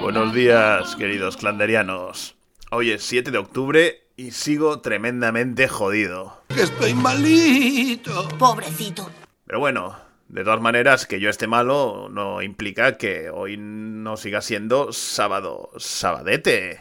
[0.00, 2.36] Buenos días, queridos clanderianos.
[2.70, 6.42] Hoy es 7 de octubre y sigo tremendamente jodido.
[6.48, 8.28] Estoy malito.
[8.38, 9.10] Pobrecito.
[9.46, 9.96] Pero bueno,
[10.28, 15.70] de todas maneras, que yo esté malo no implica que hoy no siga siendo sábado,
[15.76, 16.80] sabadete.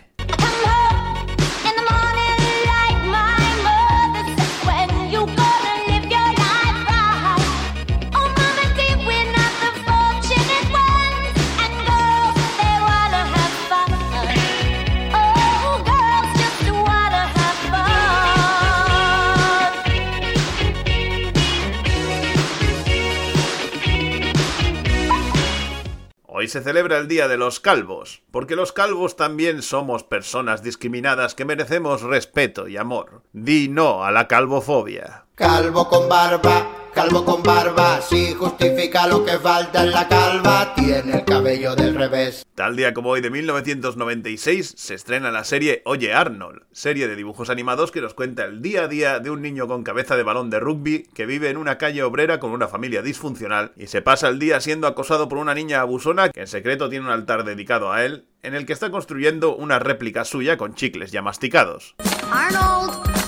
[26.45, 31.33] Hoy se celebra el Día de los Calvos, porque los calvos también somos personas discriminadas
[31.33, 33.23] que merecemos respeto y amor.
[33.33, 35.25] Di no a la calvofobia.
[35.33, 41.17] Calvo con barba, calvo con barba, si justifica lo que falta en la calva, tiene
[41.17, 42.45] el cabello del revés.
[42.55, 47.49] Tal día como hoy de 1996 se estrena la serie Oye Arnold, serie de dibujos
[47.49, 50.49] animados que nos cuenta el día a día de un niño con cabeza de balón
[50.49, 54.29] de rugby que vive en una calle obrera con una familia disfuncional y se pasa
[54.29, 57.91] el día siendo acosado por una niña abusona que en secreto tiene un altar dedicado
[57.91, 61.95] a él, en el que está construyendo una réplica suya con chicles ya masticados.
[62.31, 63.24] Arnold.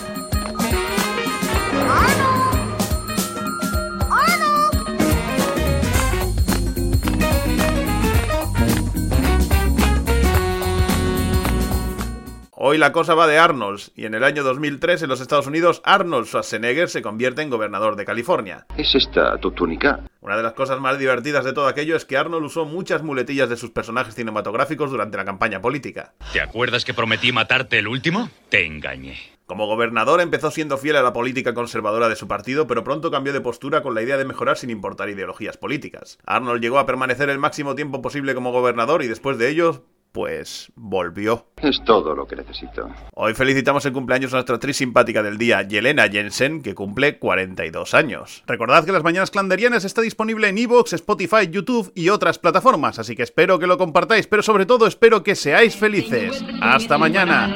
[12.69, 15.81] Hoy la cosa va de Arnold, y en el año 2003 en los Estados Unidos
[15.85, 18.65] Arnold Schwarzenegger se convierte en gobernador de California.
[18.75, 20.01] ¿Es esta tu túnica?
[20.19, 23.47] Una de las cosas más divertidas de todo aquello es que Arnold usó muchas muletillas
[23.47, 26.11] de sus personajes cinematográficos durante la campaña política.
[26.33, 28.29] ¿Te acuerdas que prometí matarte el último?
[28.49, 29.15] Te engañé.
[29.45, 33.31] Como gobernador empezó siendo fiel a la política conservadora de su partido, pero pronto cambió
[33.31, 36.17] de postura con la idea de mejorar sin importar ideologías políticas.
[36.25, 40.71] Arnold llegó a permanecer el máximo tiempo posible como gobernador y después de ello pues
[40.75, 41.47] volvió.
[41.61, 42.89] Es todo lo que necesito.
[43.13, 47.93] Hoy felicitamos el cumpleaños a nuestra actriz simpática del día, Yelena Jensen, que cumple 42
[47.93, 48.43] años.
[48.47, 53.15] Recordad que Las Mañanas Clanderianas está disponible en Evox, Spotify, YouTube y otras plataformas, así
[53.15, 56.43] que espero que lo compartáis, pero sobre todo espero que seáis felices.
[56.61, 57.55] ¡Hasta mañana!